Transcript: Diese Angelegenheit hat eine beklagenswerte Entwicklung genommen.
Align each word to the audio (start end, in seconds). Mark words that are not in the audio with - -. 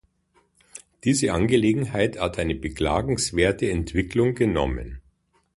Diese 1.03 1.31
Angelegenheit 1.31 2.19
hat 2.19 2.39
eine 2.39 2.55
beklagenswerte 2.55 3.69
Entwicklung 3.69 4.33
genommen. 4.33 4.99